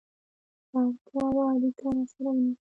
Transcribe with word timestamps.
که 0.69 0.75
اړتیا 0.81 1.23
وه، 1.33 1.43
اړیکه 1.53 1.85
راسره 1.95 2.29
ونیسه! 2.33 2.63